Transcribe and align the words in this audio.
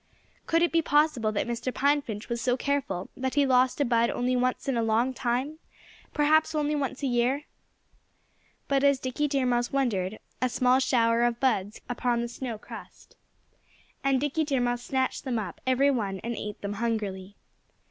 Could 0.47 0.63
it 0.63 0.71
be 0.71 0.81
possible 0.81 1.31
that 1.31 1.45
Mr. 1.45 1.71
Pine 1.71 2.01
Finch 2.01 2.27
was 2.27 2.41
so 2.41 2.57
careful 2.57 3.11
that 3.15 3.35
he 3.35 3.45
lost 3.45 3.79
a 3.79 3.85
bud 3.85 4.09
only 4.09 4.35
once 4.35 4.67
in 4.67 4.75
a 4.75 4.81
long 4.81 5.13
time 5.13 5.59
perhaps 6.11 6.55
only 6.55 6.73
once 6.75 7.03
a 7.03 7.05
year? 7.05 7.43
But 8.67 8.83
as 8.83 8.97
Dickie 8.97 9.27
Deer 9.27 9.45
Mouse 9.45 9.71
wondered, 9.71 10.17
a 10.41 10.49
small 10.49 10.79
shower 10.79 11.23
of 11.23 11.39
buds 11.39 11.81
came 11.81 11.81
rattling 11.87 11.91
down 11.91 11.95
upon 11.97 12.21
the 12.21 12.27
snow 12.29 12.57
crust. 12.57 13.15
And 14.03 14.19
Dickie 14.19 14.43
Deer 14.45 14.59
Mouse 14.59 14.81
snatched 14.81 15.23
them 15.23 15.37
up, 15.37 15.61
every 15.67 15.91
one, 15.91 16.19
and 16.23 16.35
ate 16.35 16.61
them 16.61 16.73
hungrily. 16.81 17.35